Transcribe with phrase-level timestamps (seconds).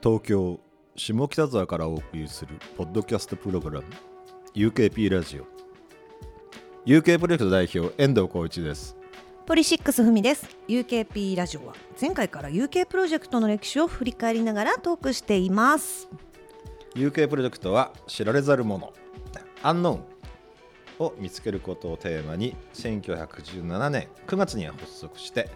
[0.00, 0.60] 東京
[0.94, 3.86] 下北沢からお送りするポッドキャストプログラム
[4.54, 5.46] UKP ラジオ。
[6.86, 8.96] UK プロジェクト代表遠藤浩一です。
[9.44, 10.56] ポリシックスふみです。
[10.68, 16.08] UKP ラジオは前回から UK プロジェクトの歴史を振り返りながらトークしています。
[16.94, 18.92] UK プロジェクトは知られざるもの
[19.64, 25.50] アンノーンを見つけることをテーマに1917年9月に発足して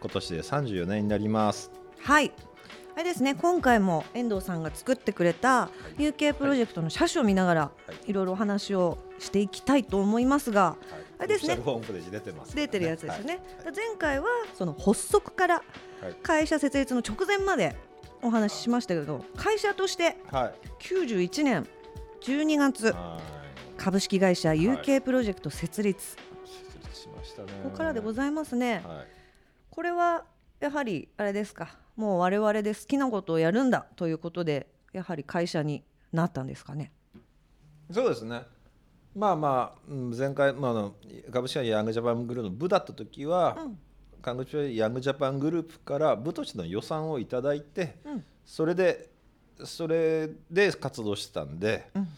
[0.00, 1.72] 今年で34年になります。
[1.98, 2.32] はい
[2.98, 7.70] あれですね今回も遠藤さんが作ってくれた UK プロジェクトの車種を見ながら
[8.08, 8.12] い。
[8.12, 10.74] ろいろお話をしていきたいと思いますが、
[11.16, 11.56] あれですね。
[12.10, 15.62] 出てます、出てるやつですよね、前回はその発足から
[16.24, 17.76] 会社設立の直前まで
[18.20, 20.54] お話ししましたけど会社としてはい。
[20.82, 21.68] 91年
[22.22, 23.80] 12月はい。
[23.80, 27.52] 株式会社 UK プロジェクト設立、設立しましたね。
[27.62, 29.06] ここからでございますね、はい。
[29.70, 30.24] これは
[30.60, 31.76] やはりあれですか。
[31.96, 36.92] もう我々で好きなことをやるんだということでやはり会社になったんですかね。
[37.90, 38.42] そうですね。
[39.14, 40.94] まあまあうん前回、まあ、あの
[41.32, 43.58] 株式会社ヤングジャパングループの部だった時は、
[44.22, 49.10] 株式会社ヤングジャパングループから部としての予算をいただいて、うんそれで
[49.64, 52.08] それで活動してたんで、うん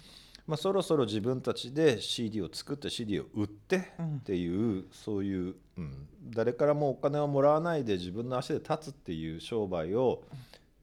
[0.50, 10.24] まあ、そろそろ自分たちで CD を作って CD を売ってうんっていう、そういう、うん、誰からもお金をもらわないで自分の足で立つっていう商売を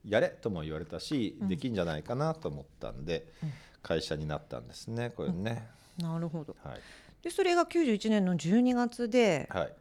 [0.05, 1.47] やれとも言われたし、うん。
[1.49, 3.51] できんじゃないかなと思ったんで、うん。
[3.83, 5.67] 会社になったんですねこれね、
[6.01, 6.55] なるほど。
[6.63, 6.79] はい。
[7.21, 9.73] でそれが91年の12月で、はい。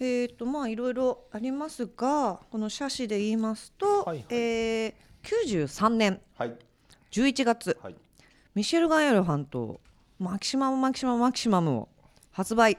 [0.00, 4.26] えーとまあいろいろありますがこの写真で言いますと、はいはい。
[4.28, 6.20] えー93年。
[6.36, 6.54] はい。
[7.12, 7.78] 11月。
[7.82, 7.94] はい
[8.54, 9.80] ミシェルガン・エレファント
[10.18, 11.88] マキシマムマキシマムマキシマムを
[12.32, 12.76] 発売。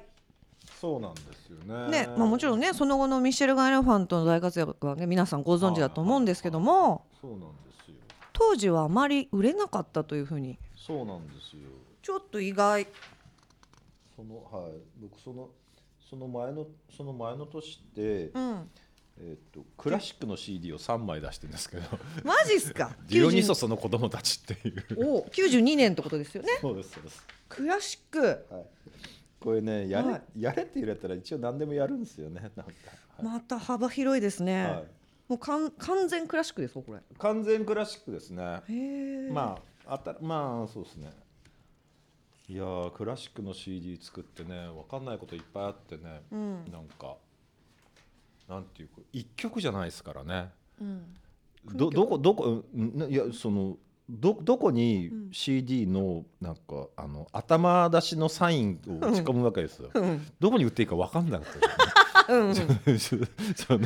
[0.80, 1.58] そうなんですよ
[1.90, 2.06] ね。
[2.06, 7.46] ねまあ、もちろんねその後のミシェルガン・エレファントの大活躍はね皆さんご存知だと思うんですけどもそうなんで
[7.86, 7.96] すよ。
[8.34, 10.60] 当時はあまり売れなかったというふうに。
[10.76, 11.70] そうなんですよ。
[12.04, 12.86] ちょっと意外。
[14.16, 14.74] そのはい。
[15.02, 15.50] 僕その
[16.08, 18.70] その前のその前の年って、うん
[19.20, 21.84] えっとクラシックの CD を3枚出してるんですけど。
[22.24, 22.96] マジっすか？
[23.08, 24.86] ディオニソスの子供たちっていう。
[25.18, 26.50] お92年ってことですよね？
[26.62, 27.26] そうですそうです。
[27.50, 28.20] クラシック。
[28.22, 28.66] はい。
[29.40, 30.42] これねやれ、はい。
[30.42, 32.42] やれって言われたら一応何でもやるんですよね。
[32.42, 32.72] なんか、は
[33.22, 33.24] い。
[33.24, 34.84] また幅広いですね、はい。
[35.28, 37.00] もうかん完全クラシックですかこれ？
[37.20, 38.62] 完全クラシックですね。
[38.68, 39.32] へえ。
[39.32, 41.12] まああたまあそうですね。
[42.50, 46.66] いやークラシックの CD 作ってね分かんないこといっぱいあってね、うん。
[46.72, 47.16] なんか
[48.54, 50.50] なんていうか一曲じゃないですからね。
[50.80, 51.04] うん。
[51.74, 52.64] どどこどこ
[53.10, 53.78] いやその
[54.10, 55.30] どどこにうん。
[55.32, 59.90] CD のなんかあの頭出しのサインを打ち込むわけですよ。
[59.94, 60.28] うん。
[60.40, 61.48] どこに打っていいか分かんなかっ
[62.28, 62.50] たうん。
[62.50, 62.54] うん。
[62.86, 63.26] ですよ
[63.56, 63.80] その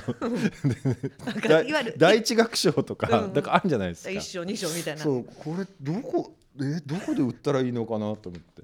[1.47, 1.93] なん。
[1.97, 3.33] 第一楽章とか、うん。
[3.33, 4.09] なんかあるんじゃないですか。
[4.09, 5.01] 一章二章みたいな。
[5.01, 8.63] そうこれどこえどこで売ったらいいのかなと思って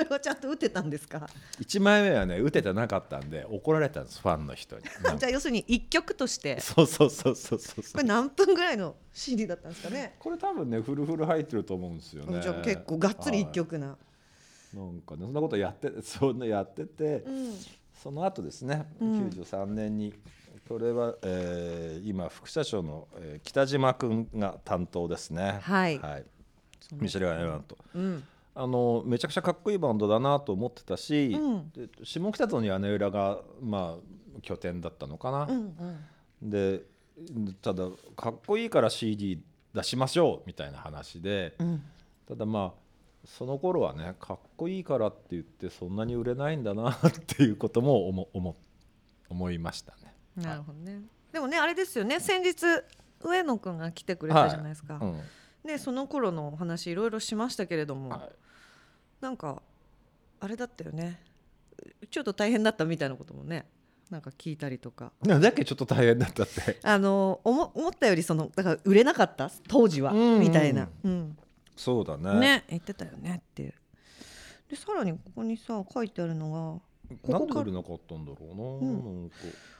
[0.00, 1.28] それはちゃんと打ってたんですか
[1.60, 4.82] ？1枚目はね打ててなかったんで怒られたんですファンの人に。
[5.18, 6.58] じゃあ要するに一曲として。
[6.60, 10.16] そうそうそうそうそうこれ何分ぐらいの CD だったんですかね？
[10.18, 12.40] これ多分ねフルフル入ってると思うんですよね。
[12.40, 13.96] じゃあ結構がっつり一は曲な、
[14.74, 14.76] い。
[14.76, 17.54] なんかねそんなことやって そんなやってて、うん。
[18.02, 19.28] その後ですね、うん。
[19.28, 20.14] 93年に
[20.66, 25.58] これは、えー今副社長の、えー北島君が担当ですね。
[25.60, 25.98] はい。
[26.80, 27.76] そのミシェル・ガンエラント。
[27.94, 28.24] うん
[28.60, 31.70] あのめちゃくちゃかっこいいバンドだなと思ってたし、うん。
[31.70, 35.74] で下北沢に屋根裏が、まあ、拠点だったのかな、うん
[36.42, 36.50] うん。
[36.50, 36.82] で
[37.62, 41.82] ただかっこいいから CD 出しましょうみたいな話でうん。
[42.28, 42.80] ただまあ
[43.24, 46.96] その頃はねかっこいいからって言ってそんなに売れないんだなっ
[47.26, 48.56] ていうことも思思
[49.30, 50.14] 思いましたね。
[50.36, 51.00] なるほどね。
[51.32, 52.20] でもねあれですよね。
[52.20, 52.56] 先日
[53.22, 55.20] 上野くんが来てくれたじゃないですか、うん。
[55.66, 58.30] でその頃のお話いろいろしましたけれども、はい
[59.20, 59.62] なんか
[60.40, 61.20] あれだったよね。
[62.10, 63.66] ちょっと大変だったみたいなこともね
[64.10, 65.12] なんか聞いたりとか。
[65.22, 66.78] なんだっけちょっと大変だったって。
[66.82, 69.50] あの思思ったよりそのだから売れなかった？
[69.68, 70.18] 当時は、うん。
[70.18, 71.36] うんみたいな、うん。
[71.76, 72.40] そうだね。
[72.40, 73.74] ね言ってたよねっていう。
[74.68, 76.80] でさらにここにさ書いてあるの
[77.22, 78.88] こなんこからで売れなかったんだろうな。
[78.88, 79.20] ん。
[79.20, 79.36] なんか。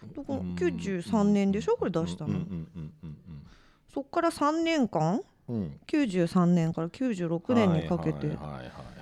[0.06, 0.54] がどこうん。
[0.54, 1.76] 93年でしょ？
[1.76, 3.16] これ出したの、うんうんうんうん
[3.92, 5.20] そっから3年間？
[5.48, 5.56] うん。
[5.56, 5.80] うん。
[5.88, 8.28] 93年から96年にかけて。
[8.28, 8.99] はいはいはいはいはい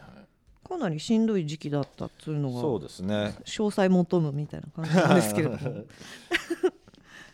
[0.69, 3.35] かなりしんどい時期だったっつうのそうがですね。
[3.45, 5.59] 詳細求むみたいな感じなんですけれども、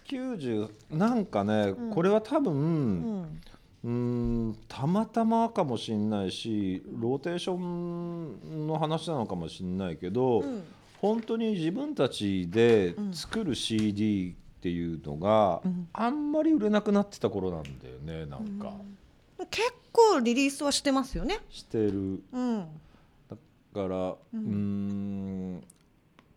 [0.08, 1.90] 90なんかね、うん。
[1.90, 3.28] これは多分、
[3.84, 4.50] う、うん。
[4.50, 10.62] ーんたまたまかもしれないしローテーションの話なのかもしれないけど、うん。
[11.00, 13.12] 本当に自分たちでうん。
[13.12, 15.88] 作る CD っっていうのがうん。
[15.92, 18.72] あんまり売れなくなってた頃なんだよねなんか。
[19.50, 21.38] 結構リリースはしてますよね。
[21.50, 22.22] してる。
[22.32, 22.66] うん。
[23.74, 25.62] だからうん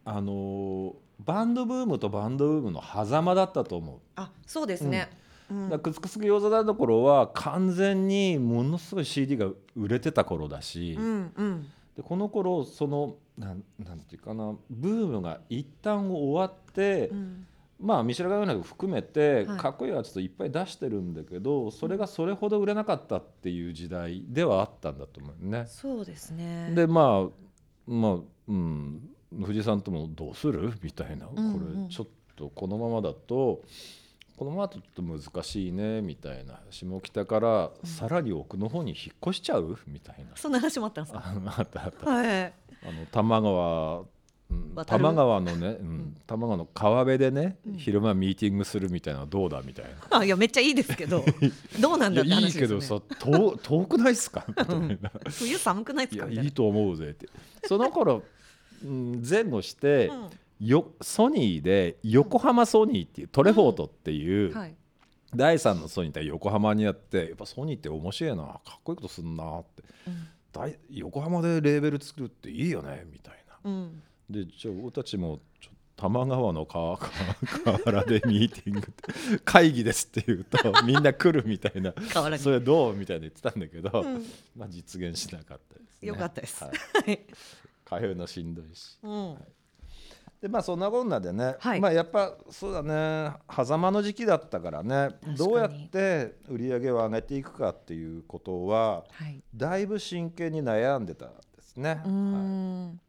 [0.03, 3.99] あのバンドブームとバンドブームの狭間だったと思う。
[4.15, 5.09] あ、そうですね。
[5.11, 9.47] うんだクスクス餃子だの頃は完全にものすごい CD が
[9.77, 11.67] 売れてた頃だし、うんうん。
[11.95, 17.47] でこの頃そのなんなんていうかなブームが一旦終わって、うん
[17.79, 25.65] まあミシェルガイ・オナ含めてはいかっこいいやつといっぱい出してるんだけど、それがそれほど売れなかったっていう時代ではあったんだと思うね。
[25.67, 26.71] そうですね。
[26.73, 29.09] でまあまあうん
[29.43, 30.73] 藤井さんともどうする？
[30.81, 33.61] みたいな、うんうんこれちょっとこのままだと
[34.37, 39.77] このままだとちょっと難しいねみたいな下北からさらに奥の方に引っ越しちゃう？
[39.87, 40.35] みたいな。
[40.35, 41.23] そんな話もあったんですか？
[41.23, 42.45] ああったあったはい。
[42.83, 44.05] あの多摩川、うん、
[44.75, 47.77] 多摩川のね、うん、多摩川の川辺でね、うん。
[47.77, 50.19] 昼間ミーティングするみたいなどうだみたいな。
[50.19, 51.25] あ、いやめっちゃいいですけど、
[51.81, 52.67] どうなんだっていやいいけ。
[52.67, 54.45] どさ遠遠くないっすか？
[54.47, 55.11] みたいな。
[55.29, 56.43] 冬寒くないでいやすかいな。
[56.43, 57.27] いいと思うぜって。
[57.65, 58.23] その頃、
[58.85, 60.29] うん、前後して、うん。
[60.67, 64.75] よソニーで横浜ソニーっていうトレフォートっていう、はい。
[65.35, 68.43] 第3のソニーって横浜にあってやっぱソニーって面白いな。
[68.43, 69.83] かっこいいことすんなって。
[70.07, 70.27] うん。
[70.53, 73.33] 大横浜でレーベル作るっていいよねみたい
[73.65, 73.71] な。
[74.29, 74.45] うん。
[74.45, 78.93] でじゃあ俺たちもちょ多摩川の川原でミーティング
[79.43, 81.91] 会議ですって言うと みんな来るみたいな
[82.37, 84.23] それどうみたいな言ってたんだけど、うん
[84.55, 86.07] まあ実現しなかったです、ね。
[86.07, 86.73] よかったですはい、
[87.05, 88.01] はい。
[88.01, 88.99] 通うのしんどいし。
[89.01, 89.37] うん。
[90.39, 99.41] でまあそんなこんなでね、はいまあやっぱそうだね狭間の時期だったからねにどうやって売り上げを上げていくかっていうことははい。
[99.55, 102.03] だいぶ真剣に悩んでたですね。
[102.05, 103.01] うーん。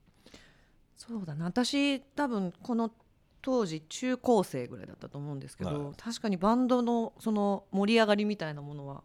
[0.98, 1.46] そうだな。
[1.46, 2.90] 私多分この
[3.40, 5.94] 当時中高生ぐらいだったと思うんですけど、はい。
[5.96, 9.02] 確かにバンドのその盛り上がりみたいなものは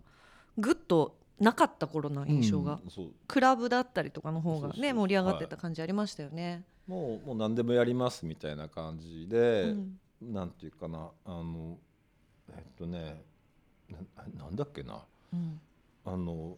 [0.57, 6.63] ぐっとなかった頃のはい印象が、うんクラブだったりとかの方がね盛り上がってた感じありましたよね。
[6.87, 9.99] もうもう何でもやりますみたいな感じで、うん。
[10.21, 11.77] なんていうかなあの
[12.49, 13.21] えっとね
[13.89, 14.99] ななんだっけな。
[15.31, 15.59] うん。
[16.05, 16.57] あの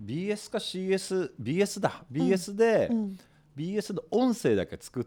[0.00, 2.04] BS か CSBS だ。
[2.12, 3.18] BS で、うん
[3.56, 5.04] BS の音声だけ作っ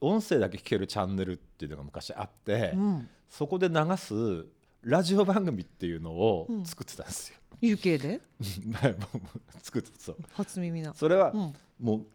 [0.00, 4.46] 音声だけ聞けるチャンネルっていうのが昔あって、うん、そこで流す
[4.82, 6.64] ラジオ番組っていうのをうん。
[6.64, 7.38] 作ってたんですよ。
[7.60, 8.20] UK で？
[8.72, 9.20] はいもう
[9.62, 10.16] 作ってそう。
[10.32, 10.94] 初耳な。
[10.94, 11.54] それはうん。
[11.78, 12.06] もう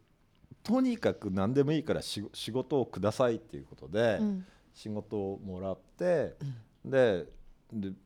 [0.64, 4.46] とにかく何でもいいからし仕事をくださいっていうことで、うん。
[4.74, 6.36] 仕事をもらって、
[6.84, 7.28] で
[7.72, 8.05] で、まあ、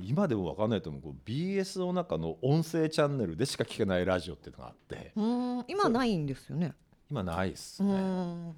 [0.00, 5.12] 今でも分かんないと思う BS の中の音声チャンネルでしか聞けないラジオっていうのがあって
[5.68, 6.74] 今ないんですよね。
[7.10, 8.54] 今ないっすうね。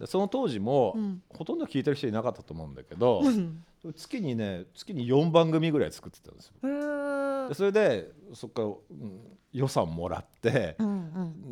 [0.00, 3.62] でその当時も、うんほとんど聞いてる人いなかったと思うんだけど、うん
[3.94, 7.48] 月にね月に4番組ぐらい作ってたんですよ。
[7.48, 9.20] でそれでそっから、うん
[9.50, 10.90] 予算もらってう、んう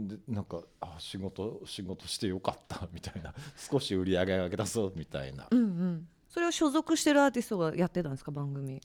[0.00, 6.08] んでなんかあ仕事仕事してよかったみたいな 少し売り上げ上げ出そうみたいなうんうん。
[6.29, 8.82] それを所属してるアーティストがやってたんですか番組。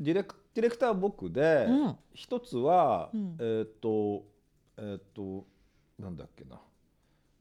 [0.00, 1.96] ディレクディレクターは僕で、うん。
[2.14, 3.36] 一つは、うん。
[3.38, 4.24] えーっと
[4.78, 5.46] えーっと
[5.98, 6.58] なんだっけな。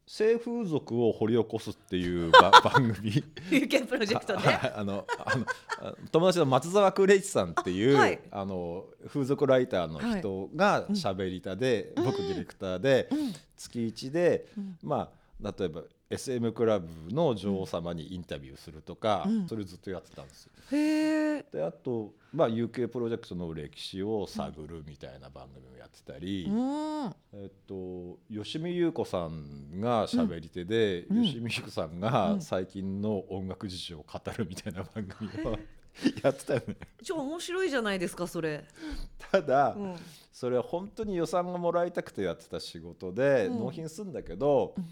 [0.06, 3.12] 性風俗を掘り起こすっていうば 番組。
[3.52, 4.40] UK プロジェクトで。
[4.40, 5.46] はいあのあの
[5.82, 8.20] あ友達の松沢クレイチさんっていう、はい。
[8.32, 10.96] あの風俗ライターの人がうん。
[10.96, 13.34] 喋りたで、うん僕ディレクターで、うん。
[13.56, 14.78] 月1で、うん。
[14.84, 15.12] ま
[15.44, 20.52] あ例えば SM クラブの女王様にインタビューするとか、うんそれずっとやってたんですよ。
[21.52, 27.16] であと、まあ、UK プロジェクトの歴史を探るみたいな番組をやってたり、うん。
[27.34, 35.58] えっと、吉見優子さんが喋り手で、うん吉見優子さんうがん最近の音楽事情を語るみたいな番組を
[36.24, 36.76] やってたよね。
[37.04, 38.66] 超面白いじゃないですかそれ。
[39.32, 39.96] ただ、うん
[40.32, 44.86] それは本当に予算がもらいたくてやってた仕事でうん納品するんだけど、うん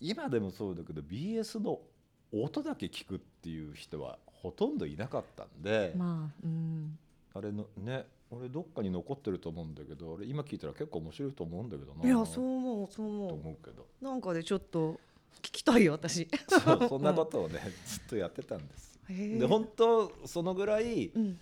[0.00, 1.80] 今でもそうだけど BS の
[2.32, 6.98] 音だけ聞くっていう人はほとんどいなかったんで、まあうん。
[7.34, 14.04] あれのね俺どっかに残ってると思うんだけど俺今聞いたら結構面白いと思うんだけどないやそう思うそうと思思うけどう。
[14.04, 15.00] なんかでちょっと
[15.40, 16.28] 聞きたいよ私。
[16.48, 18.98] そうそんなことをねずっとやってたんです。
[19.08, 21.38] で本当そのぐらいうん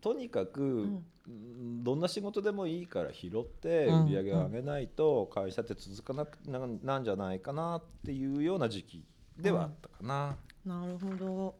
[0.00, 1.84] とにかく、んうん。
[1.84, 4.04] どんな仕事でもいいから拾ってうん。
[4.06, 9.04] 売り上げを上げないと会社って続かなくななんじゃないかなっていうような時期
[9.38, 10.36] ではあったかな。
[10.64, 11.54] なるほど。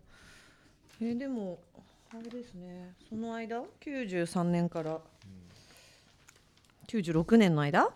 [1.01, 1.59] えーでも
[2.11, 2.95] あれですね。
[3.09, 5.01] その間93年から
[6.87, 7.91] 96年の間？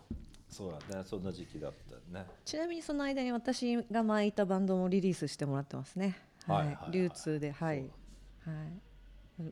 [0.48, 1.04] そうだね。
[1.06, 2.26] そんな時期だったね。
[2.44, 6.18] ちなみにその間に私が巻いたバンドもリリースしてもらってますね。
[6.46, 6.66] はい。
[6.66, 7.52] はいはい流通で。
[7.52, 7.78] はい。
[7.78, 8.89] はい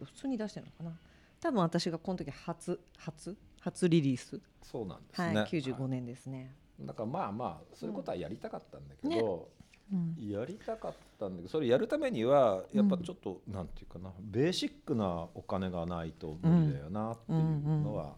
[0.04, 0.98] 普通に出してるのかな？
[1.40, 3.36] 多分私がこの時初初？
[3.60, 4.40] 初リリース。
[4.62, 9.48] そうなんですはいね、95年ですね、だからまあまあそういうことはやりたかったんだけど、
[9.90, 10.14] うん。
[10.18, 17.38] やりたかったんだけどそれやるためにはやっぱちょっと、なんていうかなベーシックなお金がないと無理だよなっていう
[17.80, 18.16] のは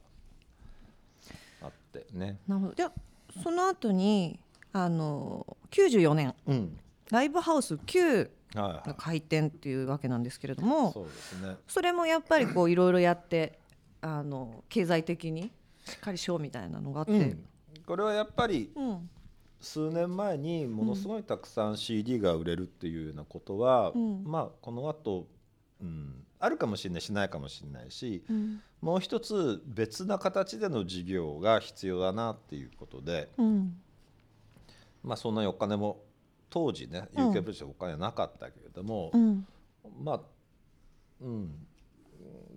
[1.63, 2.39] あってね。
[2.49, 2.75] なるほど。
[2.75, 2.93] じゃあ
[3.43, 4.41] その後に
[4.73, 6.35] あの94年。
[6.49, 6.79] うん
[7.11, 11.57] ライブハウス Q はいはいが開店っていうわけなんですけれどもそうですね。
[11.69, 13.61] それもやっぱりこういろいろやって
[14.01, 15.53] あの経済的に
[15.85, 17.45] しっかりしようみたいなのがあって、うん、
[17.87, 19.11] これはやっぱりうん。
[19.61, 24.25] 数年前にものすごいたくさん CD が売れるっていうようなことは、うん。
[24.25, 25.27] まあこの後、
[25.83, 28.63] うんあるかもしれないしないかもしれないしうん。
[28.81, 33.77] もう一つ別な形での事業が必要だなっていうことで、うん。
[35.03, 36.03] まあ、そんなにお金も
[36.51, 37.31] 当時ねうん。
[37.31, 39.47] UK プロジェクトお金はなかったけれども、うん。
[40.03, 40.21] まあ
[41.23, 41.67] うん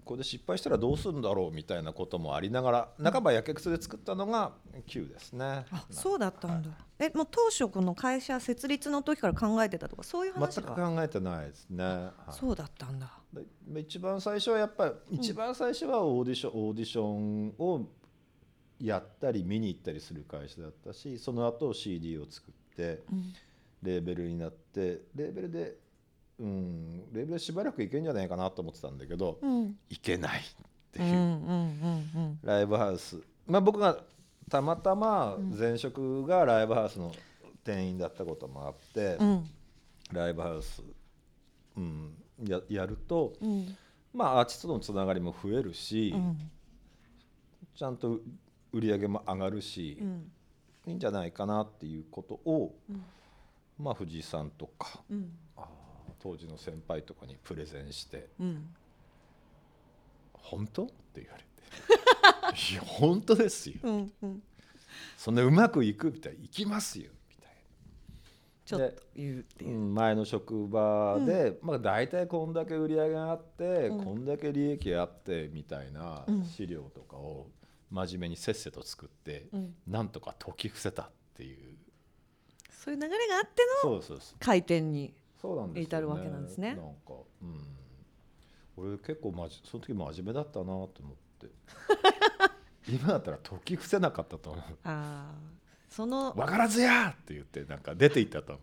[0.06, 4.52] これで失敗したらどうするんだろうみたいなこともありながら半ばやけくそで作ったのが
[4.86, 5.66] Q ですね。
[5.72, 6.70] あそうだったんだ、
[7.00, 11.84] えもう当初この会社設立の時から考えてたとかそういう話全く考えてないですね。
[11.86, 12.32] はい。
[12.32, 13.18] そうだったんだ。
[13.34, 17.88] で一番最初はやっぱり一番最初はオーディション、オーディションを
[18.80, 23.34] やったり見に行ったりする会社だったしその後 CD を作ってうん
[23.84, 25.78] レーベルになってレーベルで
[26.40, 29.76] うんレーベルでしばらくいけんじゃないかなと思ってたんだけど、うん。
[29.90, 30.44] いけないっ
[30.92, 31.04] てう。
[31.04, 32.40] んいうう、ん。
[32.44, 33.22] ライブハウス。
[33.46, 33.98] まあ僕が
[34.50, 37.14] たまたま前職がライブハウスの
[37.64, 39.50] 店員だったこともあって、うんうん。
[40.12, 40.82] ライブハウス、
[41.78, 42.14] うん、
[42.44, 43.76] ややるとうん。
[44.14, 46.38] まあアーティストとのつながりも増えるし、うん。
[47.76, 48.20] ちゃんと
[48.72, 50.32] 売り上げも上がるし、うん。
[50.88, 53.04] いいんじゃないかなっていうことを、うん
[53.84, 55.32] まあ藤井さんとかうん。
[56.20, 58.74] 当時の先輩とかにプレゼンしてうん
[60.32, 61.48] 「本当?」って言われて
[62.72, 63.76] 「いや本当ですよ。
[63.84, 64.44] うんうん。
[65.18, 67.56] そんなうまくいく?」みたいな「いきますよ」みたい
[68.66, 69.78] ちょっと言うってな、いう。
[69.78, 74.06] う、ん前の職場で、まあ、大体こんだけ売り上げがあって、うん。
[74.06, 76.46] こんだけ利益あってみたいなうん。
[76.46, 77.50] 資料とかを
[77.92, 79.76] 真面目にせっせと作って、うん。
[79.88, 81.73] なんとか解き伏せたっていう
[82.84, 85.14] そういう流れがあってのそうそうそう開店に
[85.74, 86.76] 至るわけなんですね。
[86.76, 87.66] なんか、うん、
[88.76, 90.90] 俺結構まじその時真面目だったなと思っ
[91.40, 91.48] て。
[92.92, 94.64] 今だったら解き伏せなかったと思う。
[94.84, 95.53] ああ
[95.96, 98.62] その「分からずや!」って言ってなんか出ていったと思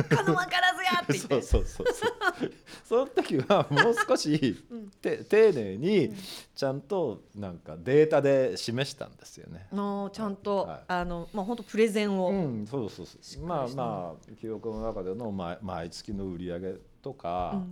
[0.00, 2.52] う「かのわからずや!」って言ってそうそうそうそう
[2.84, 6.12] その時はもう少し、うんて丁寧に
[6.54, 9.66] ちゃんとなんかデータで示したんですよね。
[9.72, 17.62] のちゃんと、はいあのまあ本当プレゼンを、うん、そうそうそうまあまあ記憶の中での毎毎月の売り上げとか、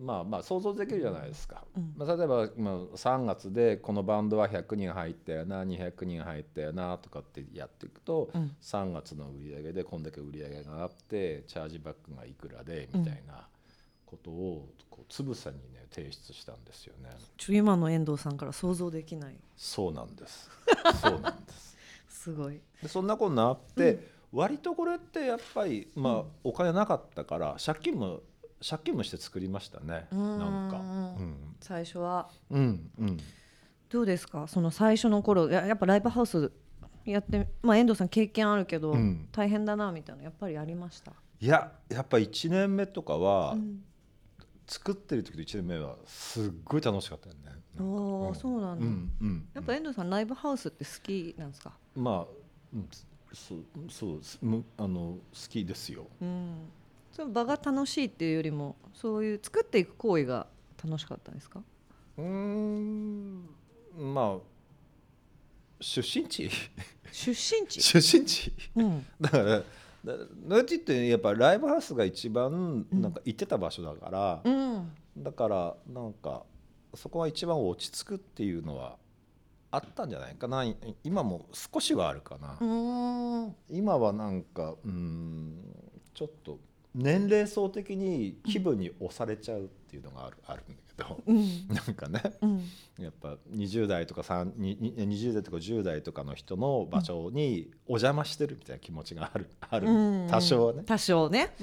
[0.00, 1.94] まあまあ想像できるじゃないですか、うん。
[1.96, 8.56] まあ、例えば、まあ、3月でこのバンドは100人入ったよな200人入ったよなとかってやっていくと、うん。
[8.62, 13.46] 3月の売り上げでこんだけ売り上げがあってチャージバックがいくらでみたいな
[14.06, 17.10] ことをこうつぶさにね提出したんですよね。
[17.36, 19.36] ちょ今の遠藤さんから想像できない。
[19.56, 20.50] そうなんです。
[21.00, 21.76] そうなんです。
[22.08, 22.60] すごい。
[22.82, 26.26] でそんなことなって、割とこれってやっぱり、まあうん。
[26.44, 28.20] お金なかったから借金も
[28.62, 30.78] 借金もして作りましたねなんか。
[31.18, 32.30] うん最初は。
[32.50, 33.18] うんうん。
[33.88, 34.46] どうですか？
[34.48, 36.52] その最初の頃ややっぱライブハウス
[37.04, 39.28] やってまあ遠藤さん経験あるけど、うん。
[39.32, 43.82] 大変だなみたいなやっぱりありました、いややっぱ1年目とかは、うん。
[44.66, 47.40] 作ってる時の1年目はすっごい楽しかったよね。
[47.80, 48.34] おーん。
[48.36, 48.86] そうなんだ。
[48.86, 49.48] うんうん。
[49.54, 51.72] やっぱ遠藤さんライブハウスって好きなんですか？
[51.96, 52.26] まあ、
[52.74, 52.88] うん、
[53.32, 56.06] そうそうあの好きですよ。
[56.22, 56.70] うん
[57.12, 60.46] その場が楽しいっていうよりもそういう作っていく行為が
[60.82, 61.62] 楽しかったですか？
[62.16, 63.48] うーん。
[63.98, 64.38] まあ
[65.80, 66.50] 出身地？
[67.12, 67.80] 出身地？
[67.82, 68.52] 出身地？
[68.76, 69.06] うん。
[69.20, 69.44] だから
[70.02, 73.00] だどっちってやっぱライブハウスが一番うん。
[73.02, 74.92] なんか行ってた場所だから、うん。
[75.18, 76.44] だからなんか
[76.94, 78.96] そこは一番落ち着くっていうのは
[79.70, 80.64] あったんじゃないかな。
[80.64, 82.56] い今も少しはあるかな、
[83.68, 85.62] 今はなんかうん
[86.14, 86.58] ちょっと
[86.94, 91.68] 年齢層的に気分に押されちゃうっていうのがあるあるんだけどうん。
[91.68, 92.64] なんかねうん。
[92.98, 99.88] やっぱ20代とか3にに20代とか10代とかの人の場所にお邪魔してるみたいな気持ちがあるある。
[99.88, 100.82] うん多少はね。
[100.84, 101.54] 多少ね、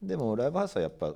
[0.00, 1.14] でもライブハウスはやっぱ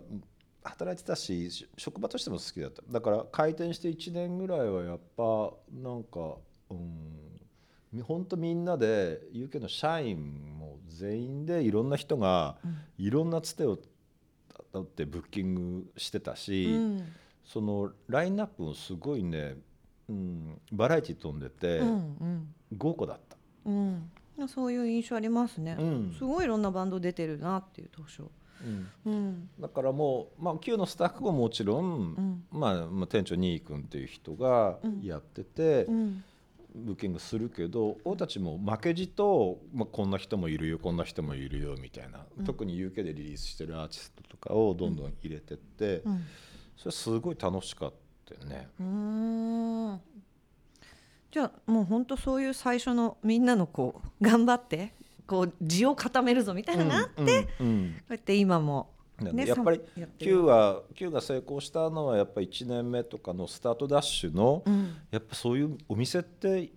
[0.65, 2.83] 働いてたしし職場としても好きだった。
[2.91, 6.37] だから開店して1年ぐらいはやっぱなんか
[6.71, 10.56] うんほんとみんなで UK の社員も
[10.97, 12.77] 全員でいろんな人がうん。
[12.99, 17.03] いろんなつてをってブッキングしてたうし、ん。
[17.45, 19.57] そのラインナップもすごいね、
[20.09, 23.37] うん、バラエティ飛んでてうん豪華だった。
[23.67, 24.11] うん。
[24.39, 26.15] うんそういう印象ありますね、うん。
[26.19, 28.25] すごいいろんなバンド出てるなっていう当初
[28.65, 28.89] うん。
[29.07, 29.51] うん。
[29.59, 32.45] だからもう、まあ、Q のスタッフももちろん、うん。
[32.51, 35.01] まあ、まあ店長ニー君っていう人がうん。
[35.03, 36.25] やってて、うん
[36.77, 42.45] ブッキングするけど俺たちも負けじと、まあ、こんな人もいるよこんな人もいるよみたいな、うん。
[42.45, 46.25] 特に UK でリリースしてるアーティストとかをどんどん入れてって、うん。
[46.77, 47.93] それすごい楽しかっ
[48.29, 48.69] たよね。
[48.79, 50.01] うーん。
[51.31, 54.93] じゃあもう本当そういう最初のみんなのこう頑張って
[55.27, 59.81] こう地を固めるぞみたいなのがあって、こうやって今も、うんね、やっぱり
[60.19, 64.95] Q るは Q が成功したのはやっぱり1年目とかのスタートダッシュの、うん。
[65.11, 66.71] やっぱそういうお店って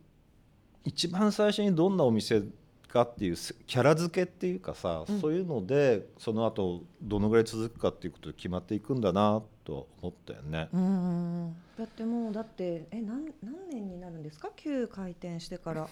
[0.85, 2.43] 一番最初にどんなお店
[2.87, 5.19] かっていうせキャラ付けっていうかさ、うん。
[5.19, 10.69] そういうのでその後どのぐらい続くかっていうことで決まっていくんだなと思ったよね。
[10.71, 14.49] うんだってもうだってえ何何年になるんですか？
[14.55, 15.89] 旧開店してから。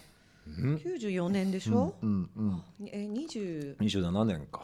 [0.47, 0.75] うん。
[0.77, 4.63] 94年でしょ、うんうんあえ20 27年か。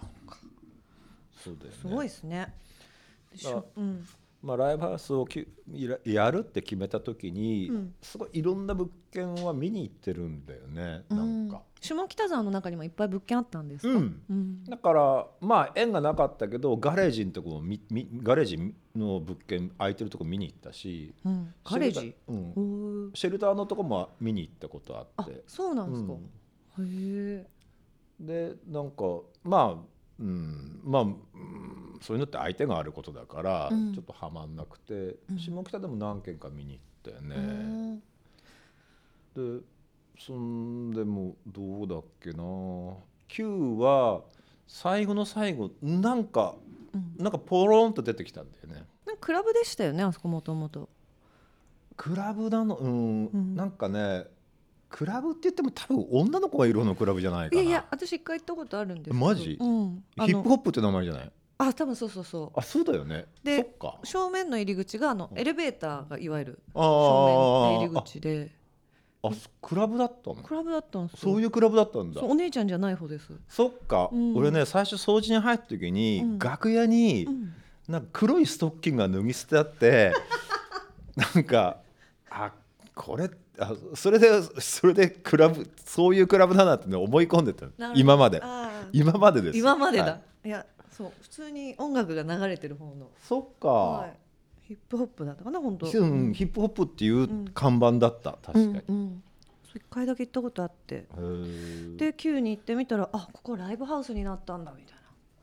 [1.44, 1.78] そうだよね。
[1.82, 2.54] すごいですね。
[3.36, 4.06] しょうん。
[4.42, 7.96] まあ、ライブハウスをきややるって決めた時に、うん。
[8.02, 11.62] すごいいろんな物件は見に行ってるんだよねなんか。
[11.80, 14.22] 下北沢の中にもいっぱい物件あったんですか、うん。
[14.30, 14.64] うん。
[14.66, 18.58] だからまあ縁がなかったけどガレージのとこもみみガレージ
[18.96, 21.54] の物件空いてるとこ見に行ったしうん。
[21.64, 22.00] ガレージ？
[22.02, 22.52] シェルター,、うん。
[22.52, 23.16] お、ー。
[23.16, 25.42] シェルターのとこも見に行ったことああって。
[25.48, 26.14] そうなんですか、
[26.80, 26.86] うん。
[26.86, 27.48] へえ
[28.20, 29.04] でなんか
[29.44, 29.93] まあ
[30.24, 30.80] うん。
[30.84, 31.18] まあ、うん
[32.02, 33.94] そういうのって相手があることだから、うん。
[33.94, 35.40] ちょっとはまんなくて、うん。
[35.40, 37.36] 下北でも何軒か見に行ったよね。
[39.36, 39.60] うん。
[39.60, 39.64] で
[40.20, 42.44] そんでもどうだっけな。
[43.28, 44.22] Q は
[44.68, 46.56] 最後の最後なんか
[46.94, 47.24] うん。
[47.24, 48.86] なんかポロンと出てきたんだよね。
[49.06, 50.90] なんかクラブでしたよねあそこもともと。
[51.96, 53.56] クラブなのうん、うん。
[53.56, 54.26] なんかね
[54.94, 57.62] クラブって言っても多分女の子がいる方のクラブじゃないかな。
[57.64, 59.16] いやいや私一回行ったことあるんですけど。
[59.16, 59.58] マジ？
[59.60, 60.04] うん。
[60.18, 61.32] ヒップホップって名前じゃない？
[61.58, 62.60] あ多分そうそうそう。
[62.60, 63.26] あそうだよね。
[63.44, 63.76] で。
[64.04, 65.40] 正面の入り口があのうん。
[65.40, 68.52] エレベーターがいわゆるあ正面の入りあ口で。
[69.24, 70.36] あそクラブだったの？
[70.36, 71.32] クラブだったんですよ。
[71.34, 72.22] そういうクラブだったんだ。
[72.22, 74.36] お姉ちゃんじゃない方です、そっか、うん。
[74.36, 76.40] 俺ね最初掃除に入った時に、うん。
[76.40, 77.54] 楽屋にうん。
[77.88, 80.14] なんか黒いストッキングが脱ぎ捨てあって
[81.16, 81.78] なんか
[82.30, 82.52] あ
[82.94, 88.42] これあそれでそれでクラブそういうクラブだなって、ね、思い込んでた今まで。
[88.92, 89.58] 今までです。
[89.58, 90.50] 今までだ、、はい。
[90.50, 91.12] やそう。
[91.22, 94.18] 普通に音楽が流れてる方の、そっか、はい、
[94.68, 95.88] ヒップホップだったかな本当。
[95.88, 96.34] うん。
[96.34, 99.24] ヒップホップっていう看板だった、確かに、うんうん。
[99.76, 101.08] 一回だけ行ったことあって。
[101.98, 104.98] で Q に行ってみたらあここライブハウスになったんだみたい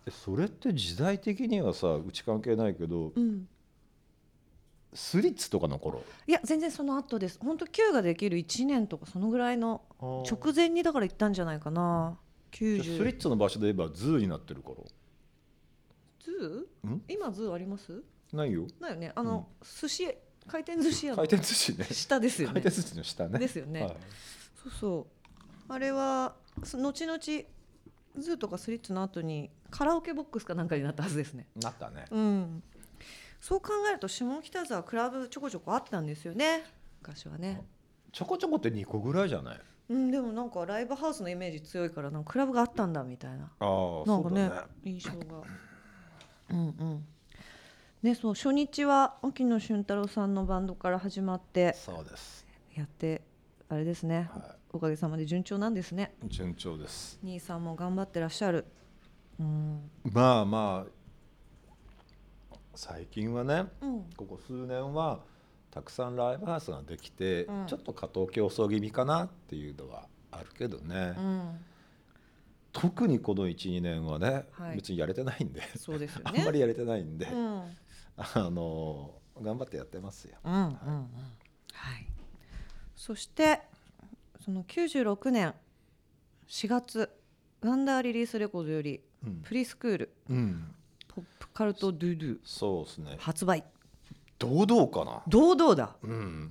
[0.06, 3.48] えそれって時代的にはさうち関係ないけどな、うん、
[4.92, 6.02] スリッツとかの頃？
[6.26, 7.38] いや全然その後です。
[7.40, 12.18] 本当 Q ができる1年とかそのぐらいの直前にだから行ったんじゃないかな。
[12.52, 14.84] じゃあスリ90ッツの場所で言えばズーになってる頃？
[16.24, 16.88] ズー？
[16.88, 17.02] ん？
[17.08, 18.02] 今ズーあります？
[18.32, 18.66] ないよ。
[18.80, 19.12] だよね。
[19.14, 20.08] あの、寿司
[20.46, 21.84] 回転寿司屋の回転寿司ね。
[21.84, 22.54] 下ですよね。
[22.54, 23.38] 回転寿司の下ね。
[23.38, 23.82] ですよね。
[23.82, 23.96] はい。
[24.62, 25.06] そうそ
[25.68, 25.72] う。
[25.72, 31.46] あれはそ後々ズーとかスリッツの後にカラオケボックスかなんかになったはずですね。
[31.54, 32.06] なったね。
[32.10, 32.62] うん
[33.40, 36.64] そう考えると下北沢クラブちょこちょこあったんですよね。
[37.00, 37.62] 昔はね。
[38.12, 39.60] ちょこちょこって2個ぐらいじゃない？
[39.88, 43.50] うんでもなんかライブハウスのイメージ強いからなんかクラブがあったんだみたいな。
[43.60, 44.52] ああなんかねね
[44.84, 45.42] 印象が。
[46.50, 47.06] うんうん。
[48.02, 51.74] ねそう初日は沖野俊太郎さんのバンドから始まって。
[51.74, 53.22] そうです、やって
[53.68, 54.28] あれですね。
[54.32, 56.14] はおかげさまで順調なんですね。
[56.24, 57.18] い、順調です。
[57.24, 58.64] 兄さんも頑張ってらっしゃる。
[59.38, 59.90] うん。
[60.12, 60.90] まあまあ
[62.74, 64.04] 最近はねうん。
[64.16, 65.20] ここ数年は
[65.70, 67.66] たくさんライブハウスができて、うん。
[67.66, 71.60] ちょっと過当競争気味かなっていうのはあるけどね、うん。
[72.72, 74.76] 特にこの12年はね、はい。
[74.76, 77.62] 別にやれてないんで、そうですよあねんまりやれてないんで、うん。
[78.16, 80.36] あの頑張ってやってますよ。
[80.44, 80.70] うんうんうん。
[81.72, 82.06] はい。
[82.96, 83.62] そして
[84.44, 85.54] その96年
[86.48, 87.10] 4月
[87.62, 89.42] ワンダーリリースレコードよりうん。
[89.42, 90.14] プリスクール。
[90.30, 90.74] うん、
[91.54, 92.38] カルトドゥドゥ。
[92.44, 93.16] そうですね。
[93.18, 93.64] 発売。
[94.38, 95.22] 堂々かな。
[95.28, 95.96] 堂々だ。
[96.02, 96.50] うん。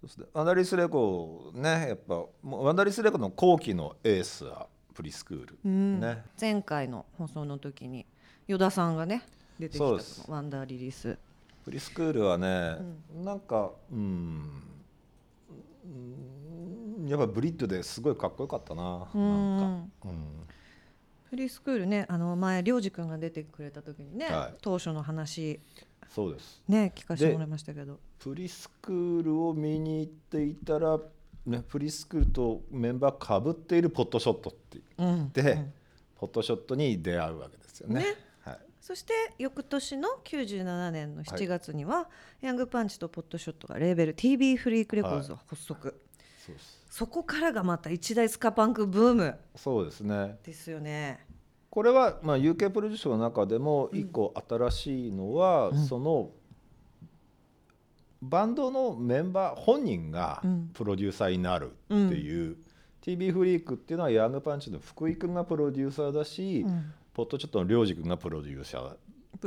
[0.00, 6.00] そうですね、ワンダリスレコねやっぱもうワンダリスレコの後期のエースはプリスクール、うん。
[6.00, 6.24] ね。
[6.40, 8.06] 前回の放送の時に
[8.48, 9.22] 依田さんがね
[9.58, 9.84] 出てきた
[10.32, 11.18] ワンダーリリース。
[11.64, 12.78] プリスクールはね、
[13.22, 14.62] なんかうん。
[15.84, 15.88] う
[17.06, 19.56] んやっぱブリッドですごいかっこよかったなうん。
[19.58, 20.46] なんか、うん
[21.30, 24.54] フリースクールねあの前良二君が出てくれた時にね、はい。
[24.60, 25.60] 当初の話
[26.12, 26.62] そうです。
[26.68, 28.00] ね聞かせてもらいましたけど。
[28.18, 30.98] プリスクールを見に行っていたら、
[31.46, 35.72] ね、プリスクールとメンバーかぶっているポットショットって言うんって、うん
[36.20, 38.00] ポットショットに出会うわけですよね。
[38.00, 38.06] ね。
[38.44, 42.10] はい、そして翌年の97年の7月には、
[42.42, 45.98] ヤングパンチとポットショットがレーベル TB フリークレコーズを発足、
[46.44, 49.38] そうですそこからがまた一大スカパンクブーム。
[49.54, 50.38] そうですね。
[50.42, 51.24] ですよね。
[51.70, 55.86] これは、まあ、UK プロデュースの中でも一個新しいのは、うん。
[55.86, 56.30] その
[58.20, 60.70] バンドのメンバー本人がうん。
[60.74, 62.56] プロデューサーになるっていう、
[63.02, 66.92] TB フリークっていうのはヤングパンチの福井君がプロデューサーだし、うん。
[67.14, 68.84] ポットチョットの良二君がプロデューサー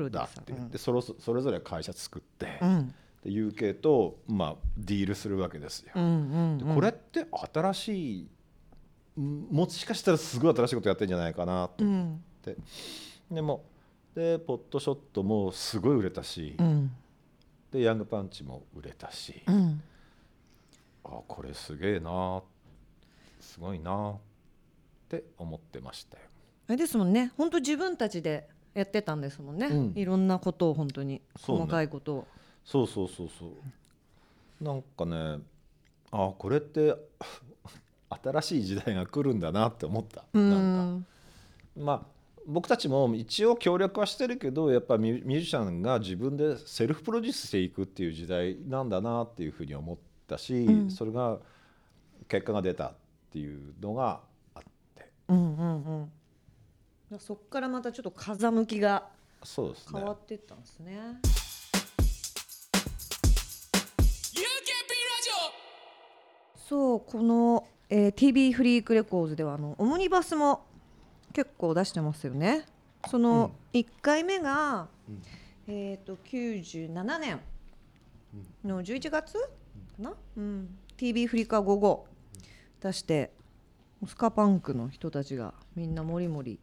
[0.10, 2.88] だって言って、それぞそれぞれ会社作って、うん。
[2.88, 2.94] で
[3.26, 5.92] UK と、まあ、ディールするわけですよ。
[5.94, 8.30] これって新しい
[9.20, 12.16] んもしかしたらすごい新しいことやってるんじゃないかなと思うん。
[12.16, 12.58] って、
[13.32, 13.64] でも
[14.16, 16.92] でポットショットもすごい売れたし、うん。
[17.72, 19.82] でヤングパンチも売れたし、うん。
[21.06, 22.42] あこれすげえな
[23.40, 24.18] すごいなっ
[25.10, 26.24] て思ってましたよ。
[26.68, 27.32] あれですもんね。
[27.38, 29.94] 本当自分たちでやってたんですもんね、うん。
[29.96, 32.28] いろんなことを本当に細かいことを
[32.66, 34.64] そうそうそうそう。
[34.64, 35.40] なんかね
[36.12, 36.96] あこれって
[38.10, 40.26] 新しい時代が来るんだなって思った。
[40.34, 41.06] うなん
[41.76, 41.82] か。
[41.82, 41.84] ん。
[41.84, 42.14] まあ
[42.46, 49.98] 僕たちも一応協力はしてるけどやっぱミュージシャンが自分でセルフプロデュースしていくっていう時代なんだなっていうふうに思っ
[50.28, 50.92] たし、うん。
[50.92, 51.40] それが
[52.28, 52.94] 結果が出たっ
[53.32, 54.22] ていうのが
[54.56, 54.64] あっ
[54.96, 55.10] て。
[55.30, 56.10] うんうん
[57.12, 57.20] うん。
[57.20, 59.10] そこからまたちょっと風向きが
[59.44, 60.00] そうですね。
[60.00, 61.20] 変わっていったんですね。
[66.68, 70.66] そうこの、えー TB フリークレコーズではあのオムニバスも
[71.34, 72.66] 結構出してますよね。
[73.10, 74.88] その1回目が、
[75.68, 77.40] えっ、と97年。
[78.64, 79.48] の11月か
[80.00, 82.08] な、うん、 TV Freak A Go Go。
[82.82, 83.32] 出して
[84.06, 86.60] スカパンクの人たちがみんなもりもり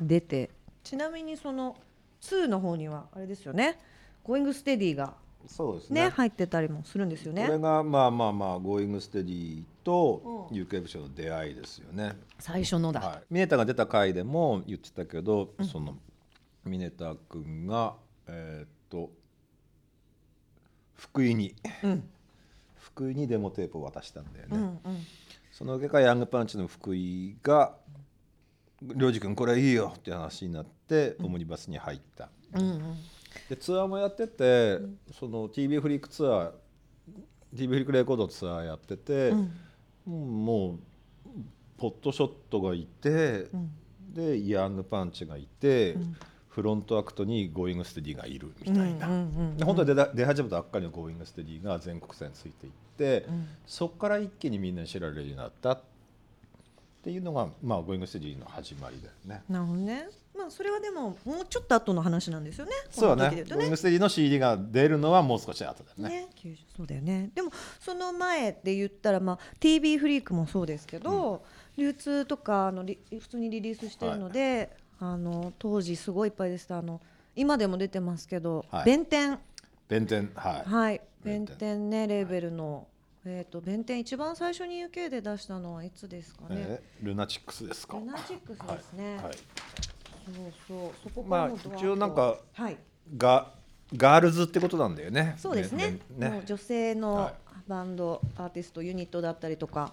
[0.00, 0.50] 出て。
[0.84, 1.76] ちなみにその
[2.22, 3.78] 2の方にはあれですよね
[4.24, 5.14] 「GOING STEADY が
[5.46, 6.08] そうですね。
[6.08, 7.46] 入ってたりもするんですよね。
[7.46, 12.16] これがまあまあまあ「GOING STEADY と UK 部署の出会いですよね。
[12.38, 15.96] 最初のだ、はい、峯田が出た回でも言ってたけど、その
[16.64, 17.94] ミネタ君が
[18.26, 19.10] えーっと
[20.94, 22.08] 福井に、うん。
[22.76, 24.56] 福井にデモテープを渡したんだよね。
[24.56, 24.78] うんうん。
[25.50, 27.76] その結果ヤングパンチの福井が
[28.96, 32.30] 「良二君これいいよ」って話になってオムニバスに入った。
[32.54, 32.96] うんうん
[33.48, 34.78] でツアーもやってて、
[35.18, 36.52] その TV フリークツアー
[37.56, 39.52] TV フリークレコードツアーやってて、うん。
[40.06, 40.78] うんもう
[41.76, 43.70] POTSHOT がいて、ん。
[44.14, 46.16] で YOUNG PUNCH がいて、ん。
[46.52, 55.82] フロントアクトに GOING STEADY がいるみたいな、うんうんうんで本当に出始めたばっかりの GOING STEADY が全国戦ついていって、うんそこから一気にみんなに知られるようになったっ
[57.02, 59.42] ていうのが、まあ、 GOING STEADY の始まりだよね。
[59.48, 62.72] なるほどねまあそれはでももうちょっと後の話なんですよね。
[62.90, 63.30] そうだね。
[63.30, 66.20] この時で言うとゴーイングステディの CD が出るのはもう少し後だよね。
[66.20, 67.30] ね90そうだよね。
[67.34, 71.44] でもその前で言ったら、まあ、TB フリークもそうですけど、
[71.76, 76.78] 流通とかあのリ普通にリリースしてるので、あの当時すごいいっぱいでした。
[76.78, 77.00] あの
[77.36, 78.84] 今でも出てますけど、はい。
[78.84, 79.38] 弁天。
[79.88, 81.00] 弁天はい、はい。
[81.22, 82.86] 弁弁天天ねレーベルの、
[83.24, 87.98] えー、と弁天一番最初に UK で出したのはいつですかね、えールナチックスですか？
[87.98, 89.24] ルナチックスですね、はい。
[89.24, 89.34] はい
[90.68, 91.24] そうそう。
[91.24, 92.76] まあ一応なんかはい。
[93.16, 93.52] が
[93.96, 95.34] ガールズってことなんだよね。
[95.38, 95.98] そうですね。
[96.16, 96.28] ね。
[96.28, 97.34] もう女性のはい。
[97.68, 99.92] バンド、アーティストユニットだったりとか。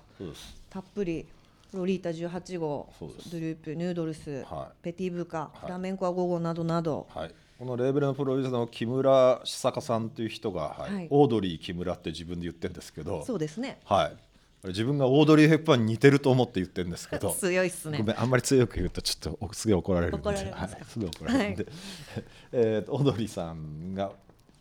[0.70, 1.28] たっぷり
[1.74, 2.92] ロリータ18号
[3.32, 5.60] ドループヌードルス、はペティブカ、い。
[5.60, 7.36] フラメンコアゴゴなどなど、はい。
[7.60, 10.94] このレーベルのプロデューサーの木村久坂さんという人が、はい。
[10.94, 11.08] はい。
[11.10, 13.80] オードリー木村って自分で言ってるんですけど、そうですね。
[13.86, 14.18] はい。
[14.66, 17.32] 自分がオードリー・ヘップバーンに似てると思って言ってるんですけど。
[17.40, 18.00] 強いっすね。
[18.00, 20.38] ごめんあんまり強く言うとちょっとおすげえ怒られるんではい、
[20.86, 21.68] すぐ怒られるんで、
[22.52, 24.12] えーとオードリーさんが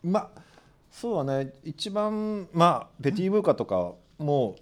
[0.03, 0.43] まあ
[0.91, 1.53] そうだね。
[1.65, 4.57] 一番まあペティ・ブーカとかも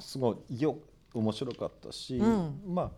[0.00, 0.78] すごいよ
[1.14, 2.62] 面白かったし、うん。
[2.66, 2.90] まあ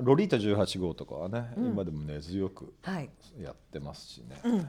[0.00, 1.66] ロリータ18号とかはね、うん。
[1.72, 3.10] 今でも根強くはい。
[3.40, 4.68] やってますしね、うん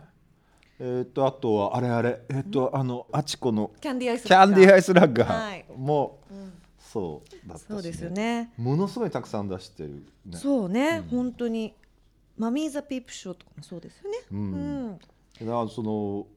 [0.79, 2.21] えっ、とあとはあれあれ。
[2.29, 4.19] えっ、と、あのあちこのキャンディーアイ
[4.81, 5.65] スラッガはい。
[5.69, 6.53] ーもうん。
[6.77, 8.53] そうだったし、そうですよね。
[8.57, 11.09] ものすごいたくさん出してる、ね、そうね、うん。
[11.09, 11.73] 本当に。
[12.37, 14.17] マミー・ザ・ピープショーとかもそうですよね。
[14.31, 14.87] ううん。
[14.91, 16.27] ん、だからその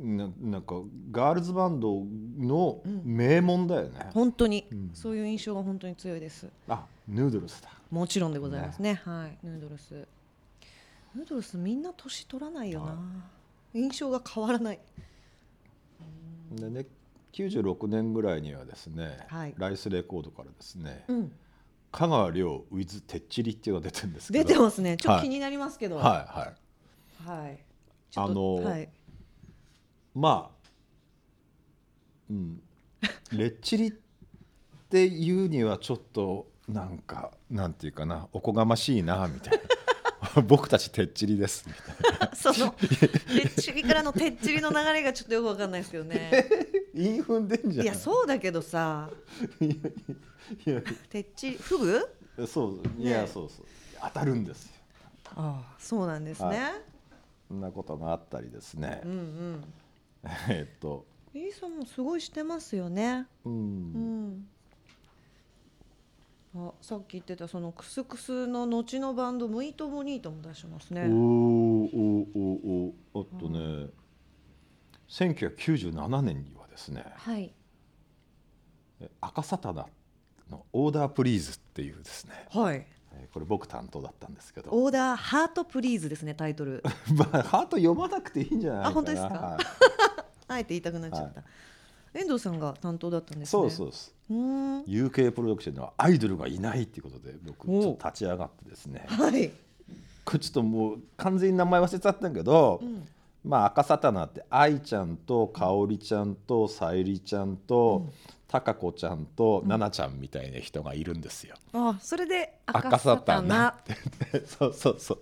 [0.00, 0.76] ななんか
[1.10, 2.02] ガールズバンド
[2.38, 4.90] の名門だよね、本当に、うん。
[4.94, 6.48] そういう印象が本当に強いです。
[6.68, 7.68] あヌードルスだ。
[7.90, 9.02] もちろんでございますね。
[9.04, 9.38] はい。
[9.46, 9.92] ヌードルス。
[11.14, 12.98] ヌードルスみんな年取らないよな、は
[13.74, 14.80] 印象が変わらない。
[16.52, 16.86] でね
[17.32, 19.54] 96年ぐらいにはですね、はい。
[19.56, 21.32] ライスレコードからですね、うん。
[21.90, 24.44] 香川亮 with てっちりっていうのが出てるんですけど。
[24.44, 24.96] 出てますね。
[24.96, 25.22] ちょっはい。
[25.22, 25.96] と気になりますけど。
[25.96, 26.52] はいは
[27.34, 27.38] い。
[27.42, 27.58] はい。
[28.14, 28.90] あのはい、
[30.14, 30.68] まあ
[32.30, 32.62] うん。
[33.32, 33.92] レッチリっ
[34.90, 39.58] ていうにはちょっとなんかなんていうかなおこがましいなみたいな
[40.46, 41.64] 僕たちてっちりです。
[41.66, 46.30] みたいなそのてっちりからのてっちりの流れがちょっとよくわかんないですけどね。
[46.94, 47.84] 韻踏んでんじゃん。
[47.84, 49.10] いやそうだけどさ。
[51.10, 52.08] てっちりフグ
[52.46, 53.10] そういね。
[53.10, 53.66] やそうそう。
[54.00, 54.72] 当たるんですよ。
[55.34, 56.58] ああそうなんですね、はい。
[57.48, 59.00] そんなことがあったりですね。
[59.04, 59.64] うんうん。
[60.48, 61.06] えっと。
[61.34, 63.26] リーさんもすごいしてますよね。
[63.44, 64.48] ううんん
[66.54, 71.02] あさっき言ってたそのクスクスの後のバンドムイトモニートも出しますね。
[71.02, 73.90] おーおーおーおーあとね。
[75.08, 77.52] 1997年にはですねはい。
[79.00, 79.86] えアカサタナ
[80.50, 82.86] の「Order Please」っていうですねはい。
[83.14, 84.70] えーこれ僕担当だったんですけど。
[84.72, 86.82] オーダーハートプリーズですねタイトル。
[87.16, 88.88] まあハート読まなくていいんじゃないかな。
[88.90, 89.34] あ本当ですか？
[89.34, 89.58] は
[90.48, 91.46] あえて言いたくなっちゃった、は
[92.14, 93.50] 遠藤さんが担当だったんですね。
[93.50, 99.04] そうそうです UK プロダクションにはアイドルがいないっていうことで僕ちょっと立ち上がってですね。
[99.08, 99.50] はい、
[100.24, 103.06] これちょっともう完全に名前忘れちゃったんだけど、うん。
[103.44, 108.06] まあ赤サタナって愛ちゃんと香織ちゃんとさゆりちゃんと
[108.48, 111.56] 貴子ちゃんと奈々ちゃんみたいな人がいるんですよ。
[111.72, 113.74] あそれで赤赤ササタタナ
[114.46, 115.18] そうそうそう。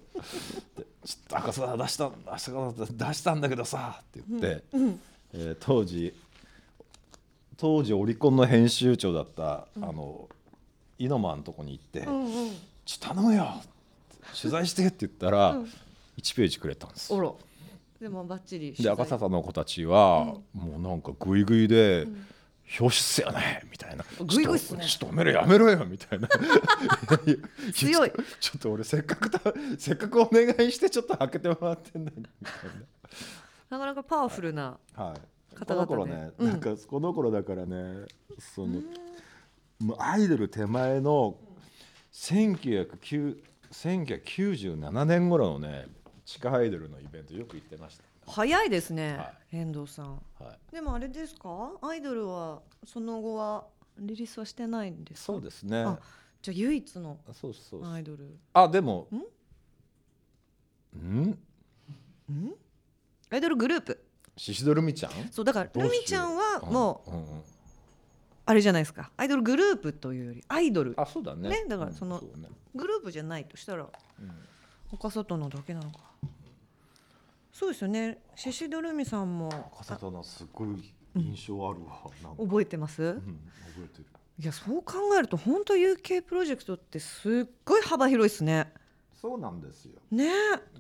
[0.76, 2.52] でちょっと赤サタナ出した出し
[2.96, 5.00] た出したんだけどさって言って、うん。
[5.32, 6.12] えー当時
[7.60, 10.30] 当時オリコンの編集長だった、あの
[10.98, 12.50] イノマンのとこに行って「うんうん。
[12.86, 13.62] ちょっと頼むよ!」
[14.40, 15.64] 取材してって言ったら、うん。
[16.16, 17.12] 1ページくれたんです。
[17.12, 17.18] よ。
[17.18, 17.38] おろ。
[18.00, 22.26] でもバッチリで赤坂の子たちは、もうなんかグイグイで、ん。
[22.78, 24.04] 表紙っすよねみたいな。
[24.24, 24.86] グイグイっすね。
[24.86, 26.28] ちょっとおめえらやめろよみたいな。
[26.28, 27.36] や
[27.74, 28.12] 強い。
[28.40, 29.40] ちょっと俺せっかくた
[29.76, 32.34] せっかくお願いしてちょっと開けてもらってんのにみたい
[33.70, 33.78] な。
[33.78, 35.20] かなかパワフルななはい
[35.54, 36.48] 方この々で頃ね、うん。
[36.48, 38.06] なんかこの頃だからね
[38.38, 38.80] その
[39.80, 41.36] もうアイドル手前の
[42.12, 43.38] 1909
[43.72, 45.86] 1997年頃のね
[46.24, 48.04] 地下アイドルのイベントよく行ってました。
[48.26, 50.22] 早いですね、は遠藤さん。
[50.38, 50.74] はい。
[50.74, 51.72] でもあれですか？
[51.82, 53.64] アイドルはその後は
[53.98, 55.24] リリースはしてないんですか？
[55.32, 55.82] そうですね。
[55.82, 55.98] あ
[56.42, 58.38] じゃあ唯一のそうそうそうアイドル。
[58.52, 59.08] あでも
[60.96, 61.30] ん？
[61.30, 61.38] ん？
[63.30, 64.04] アイドルグループ
[64.40, 65.12] シシドルミちゃん？
[65.30, 67.22] そうだからルミちゃんはもううんうん。
[67.22, 67.42] うん
[68.46, 69.12] あれじゃないですか。
[69.16, 70.94] アイドルグループというよりアイドル。
[70.96, 71.50] あそうだね。
[71.50, 72.48] ねだからそのうんうね。
[72.74, 73.90] グループじゃないとしたらうん。
[74.90, 75.98] 岡里のだけなのか。
[77.52, 78.18] そうですよね。
[78.34, 83.28] シシドルミさんも赤里のすごい印象あるわ、なんか、覚えてます、うん、覚
[83.84, 84.06] えてる。
[84.40, 88.72] いやそう考えると本当 UK プロジェクトってすっごい幅広いですね。
[89.20, 89.92] そうなんですよ。
[90.10, 90.32] ね。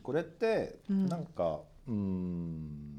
[0.02, 1.06] これってうん。
[1.06, 2.89] なんかうーん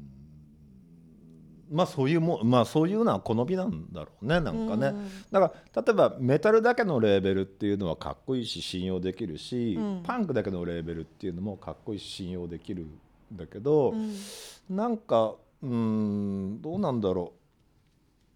[1.72, 5.10] まあそういうもんまあそういうのは好みなんだろうねなんかね、うん。
[5.30, 10.02] だから例えばメタルだけのレーベルっていうのはかっこいいし信用できるし、うん。
[10.04, 12.98] パンクだけのレーベルっていうのもかっこいいし信用できるん
[13.32, 14.14] だけど、うん。
[14.68, 17.32] なんかうーんどうなんだろ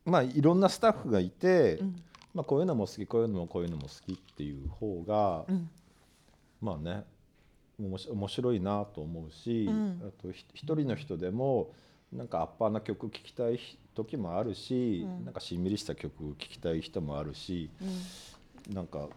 [0.07, 0.11] う。
[0.11, 1.97] まあいろんなスタッフがいて、うん。
[2.35, 5.71] まあ、こういうのも好きこういうのもこういうのも好きっていう方が、うん。
[6.61, 7.05] まあね
[7.79, 10.03] 面白いなと思うし、うん。
[10.03, 11.71] あとひ一人の人でも
[12.13, 13.59] なんかアッパーな曲聴きたい
[13.95, 15.25] 時もあるし、うん。
[15.25, 17.71] なんかしんみりした曲聴きたい人もあるし
[18.69, 18.75] うん。
[18.75, 19.09] なんか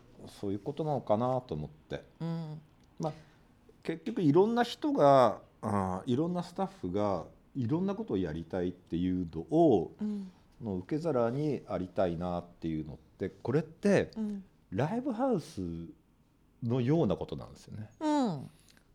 [0.41, 2.62] そういうことなのかなと思って、うん。
[2.99, 3.13] まあ、
[3.84, 7.25] 結局いろんな人があーいろんなスタッフが
[7.56, 10.32] いろんなことをやりたいっていうのをうん。
[10.63, 14.43] の受け皿にありたいなっていうのってこれってうん。
[14.71, 15.62] ライブハウス
[16.63, 17.89] のようなことなんですよね。
[17.99, 18.49] うん。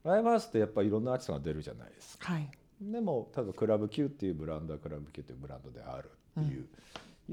[0.04, 2.34] ライブハウスってやっぱいろんなアーティストが出るじゃないですか。
[2.34, 2.48] はい
[2.80, 6.10] でも例えばクラブ Q っていうブランドはクラブ Q っていうブランドである
[6.40, 6.66] っていう、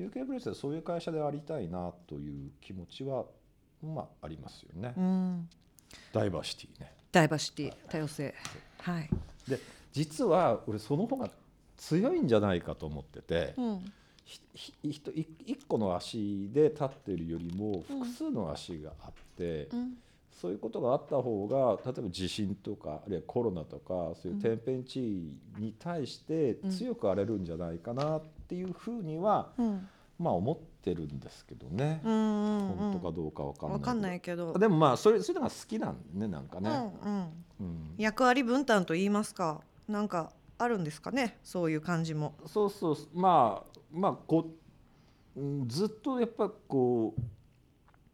[0.10, 3.26] UK ブレスはそういう会社でありたいなという気持ちは
[3.84, 4.94] まあありますよね。
[4.96, 5.50] うん。
[6.14, 6.94] ダイバーシティね。
[7.12, 8.34] ダイバーシティ多様性。
[8.80, 9.10] はい。
[9.48, 9.60] で
[9.92, 11.30] 実は俺その方が
[11.78, 13.92] 強いんじゃないかと思ってて、うん。
[14.24, 19.98] ひひひとい一個の足で立ってるよりも複数の足があって、うん
[20.42, 29.88] そういうことがあった方が例えば地震とかあるいはコロナとかそういう天変地異に対して強く荒れるんじゃないかなっていうふうには、うん。
[30.18, 32.76] まあ思ってるんですけどね、うんうんうん。
[32.76, 33.78] 本当かどうかわかんないけど。
[33.78, 34.54] わかんないけど。
[34.54, 37.28] でもまあそれそういうのが好きなんねなんかね、うんうん。
[37.60, 37.94] うん。
[37.98, 42.34] 役割分担と言いますかなんかあるんですかねそういう感じも。
[42.48, 42.98] そうそう。
[43.14, 44.50] まあまあこ
[45.68, 47.22] ずっとやっぱこう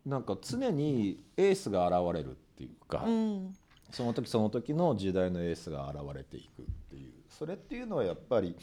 [0.08, 3.54] なんか常にエースが現れるっていうか、うん。
[3.92, 7.14] その時その時の時代のエースが現れていくっていう。
[7.30, 8.56] それっていうのはやっぱり、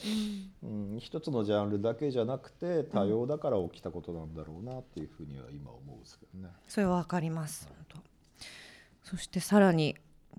[0.62, 6.48] うん、一つのジャンルだけじゃなくて多様だから起きたことなんだろうなっていうふうには今思うんですけどね。
[6.66, 7.98] それはわかります本当
[9.02, 9.96] そしてさらに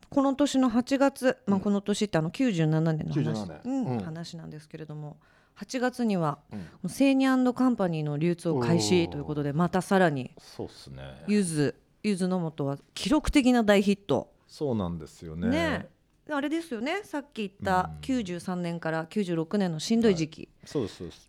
[0.09, 3.61] この年の8月、まあ、この年ってあの97年の話,、97年。
[3.63, 3.99] うんうん。
[3.99, 5.17] 話なんですけれども
[5.59, 6.39] 8月には
[6.83, 6.89] うん。
[6.89, 11.23] セーニャンドカンパニーの流通を開始ということでまたさらにそうっすね。
[11.27, 14.31] ゆずゆずの素は記録的な大ヒット。
[14.47, 15.47] そうなんですよね。
[15.49, 15.89] ね。
[16.29, 17.01] あれですよね。
[17.03, 17.99] さっき言ったうん。
[18.01, 20.49] 93年から96年のしんどい時期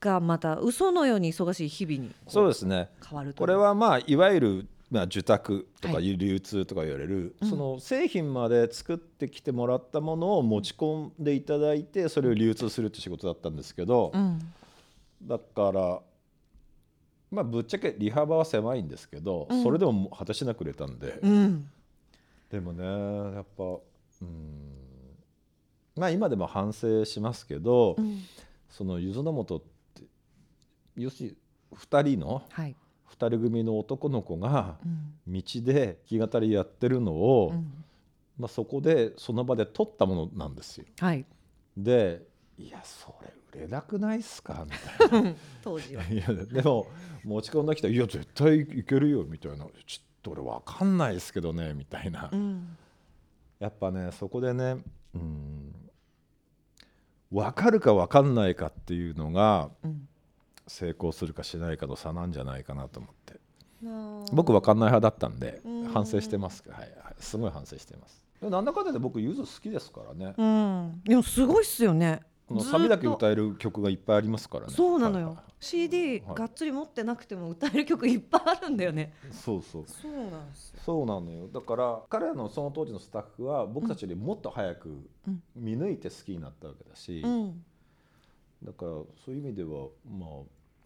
[0.01, 2.91] がまた嘘のように忙しい日々にそうですね。
[3.09, 6.17] 変わるとこれはまあいわゆるまあ受託とかはい。
[6.17, 7.51] 流通とか言われる、うん。
[7.51, 14.39] その製品まで作ってきてもらったものを持ち込んでいただいてそれを流通するって仕事だったんですけど、うん。
[15.23, 16.01] だから
[17.31, 19.63] まあぶっちゃけ利幅は狭いんですけど、うん。
[19.63, 21.69] それでも果たしなく売れたんで、うん。
[22.51, 22.85] でもね
[23.35, 24.73] やっぱうん。
[25.97, 28.23] まあ今でも反省しますけど、うん。
[28.71, 29.61] そのゆずの素っ
[29.95, 30.05] て
[30.97, 31.37] 要するに
[31.77, 32.77] 2人のはい
[33.11, 35.13] 2人組の男の子がうん。
[35.33, 37.85] 道で弾き語りやってるのを、うん。
[38.39, 40.85] まあ、そこでその場で撮ったものなんですよ。
[41.01, 41.25] はい。
[41.77, 42.23] で
[42.59, 45.35] 「いやそれ売れなくないっすか?」みたいな。
[45.63, 46.05] 当時は。
[46.05, 46.87] いやでも
[47.25, 52.77] 持ち込んできたら「いや絶対いけるよ」みたいな「ちょっと俺分かんないですけどね」みたいな、うん。
[53.59, 54.77] やっぱねそこでね
[55.15, 55.73] うん
[57.31, 60.09] 分かるか分かんないかっていうのがうん
[60.67, 63.41] 成功するかしないかの差なんじゃないかなと思って。
[64.33, 65.85] 僕分かんない派だったんでうん。
[65.89, 66.65] 反省してます。
[66.69, 66.81] はい。
[66.81, 68.23] はいすごい反省してます。
[68.43, 70.35] なんだかんだで僕ゆず好きですからね。
[70.37, 71.03] うん。
[71.05, 72.21] でもすごいっすよね。
[72.47, 74.73] このサビだけ歌える曲がいっぱいありますからね。
[74.73, 76.37] そうなのよ、はいはい CD はい。
[76.37, 79.15] がっつり持ってなくても歌える曲いっぱいあるんだよね。
[79.33, 80.13] そうそうそう。
[80.13, 80.81] なんですよ。
[80.85, 81.49] そうなのよ。
[81.49, 84.91] だから彼らのその当時のスタッフは僕たちよりもっと早く
[85.27, 85.43] うん。
[85.57, 87.65] 見抜いて好きになったわけだし、うん。
[88.63, 90.29] だからそういう意味ではまあ、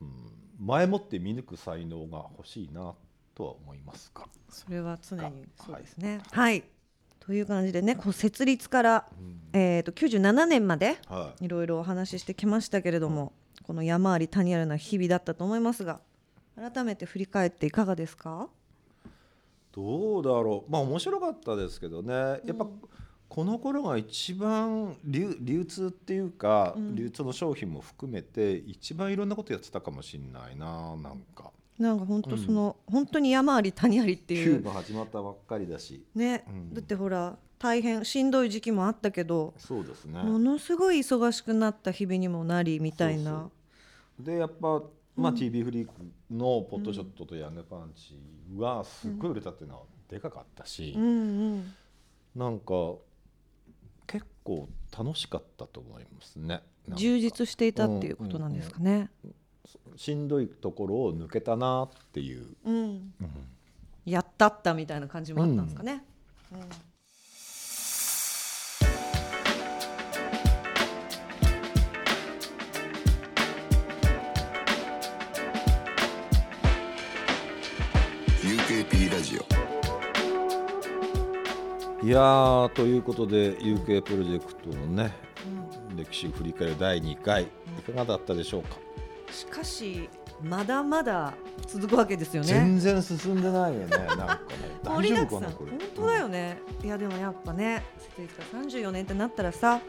[0.00, 2.94] うん、前もって見抜く才能が欲しいな
[3.34, 5.32] とは思いますが、それは常にはい
[5.66, 6.20] そうですね。
[6.30, 6.64] はい、
[7.20, 9.40] という感じでねこう設立から、うん。
[9.52, 11.44] えー、と97年まではい。
[11.44, 13.32] いろいろお話ししてきましたけれども
[13.62, 16.00] この山あり谷ありな日々だったと思いますが
[16.56, 18.48] 改めて振り返っていかがですか？
[19.72, 20.70] どうだろう。
[20.70, 22.12] まあ面白かったですけどね。
[22.14, 22.66] やっぱ、
[23.30, 26.96] この頃が一番流流通っていうか、うん。
[26.96, 31.52] 流通の商品も含めて一番いろんなことやってたかもしれないななんか。
[31.78, 36.04] なんか本当その、本当に山あり谷ありってキューいうが始まったばっかりだし。
[36.14, 36.74] ね、うん。
[36.74, 40.20] だってほら大変しんどい時期もあったけどそうですね。
[40.22, 43.48] ものすごい忙しくなった日々にもなりみたいな。
[44.18, 44.82] でやっぱ、
[45.14, 45.92] まあ TB フリーク
[46.30, 48.18] のポットショットとヤングパンチ
[48.56, 51.08] はすっごい売れたっていうのはでかかったし、うんう
[51.58, 51.74] ん。
[52.34, 53.09] なんか結
[54.44, 56.62] 構楽しかったと思いますね。
[56.88, 59.10] 充実していたっていうことなんですかね。
[59.96, 62.74] しんどいところを抜けたなっていう、うん。
[62.76, 63.12] うん。
[64.04, 66.04] やったったみたいな感じもあったんですかね。
[66.52, 66.89] うん
[82.10, 85.14] やーということで UK プロジェクトのね
[85.96, 87.46] 歴史振り返る第2回い
[87.86, 88.76] かがだったでしょうか、
[89.32, 90.08] しかし
[90.42, 91.34] まだまだ
[91.66, 92.48] 続くわけですよね。
[92.48, 94.40] 全然進んでないよね なんかね
[94.82, 96.58] 大丈夫かなこれ本当だよね。
[96.82, 99.80] いやでもやっぱね設立から34年ってなったらさ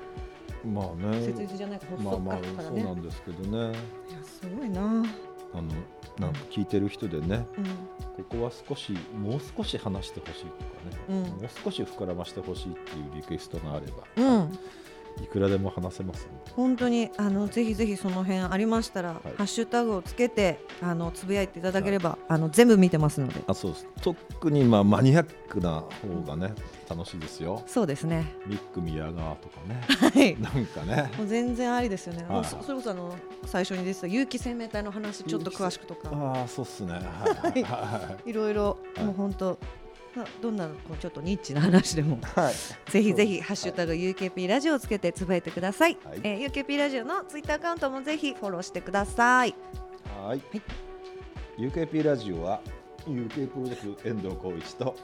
[0.65, 2.81] まあね設立じゃないか発まあまあ足からね。
[2.81, 3.73] そうなんですけどねいや
[4.23, 4.81] すごいな。
[5.53, 5.69] あの
[6.19, 7.65] なんか聞いてる人でねうん。
[8.23, 11.15] ここは少しもう少し話してほしいとかね、うん。
[11.15, 14.59] もう少し膨らましてほしいっていうリクエストがあれば、うん。
[15.21, 19.13] いくらでも話せます本当にあのぜひぜひその辺ありましたら、い。
[19.37, 23.41] ハッシュタグをつけてあのつぶやいていただければ、あの全部見てますので。
[23.47, 23.87] あそうです。
[24.01, 26.53] 特にまあマニアックな方がね
[26.89, 27.63] 楽しいですよ。
[27.67, 28.25] そうですね。
[28.45, 29.81] ミック宮川とかね。
[29.87, 30.39] はい。
[30.41, 31.11] なんかね。
[31.17, 32.25] もう全然ありですよね。
[32.27, 32.45] はい。
[32.45, 36.93] そそれこそあの最初に出てた有機生命体の話ちょっと詳しくとか、ああそうっすね。
[36.93, 37.01] はい
[37.51, 38.29] はいはい。
[38.29, 39.05] いろいろ、はい。
[39.05, 39.57] もう本当
[40.15, 45.97] まあどんなこうちょっとニッチな話でもはいぜひぜひハッシュタグ UKP ラジオをつけてつぶやいてください。
[46.03, 49.55] はいえー UKP ラジオのツイッターアカウントもぜひフォローしてください。
[50.21, 50.41] はい、
[51.57, 52.61] UKP ラジオは
[53.07, 54.95] UK プロジェクト遠藤浩一と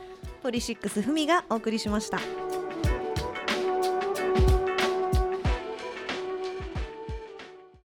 [0.43, 2.19] ポリシックスふみがお送りしました。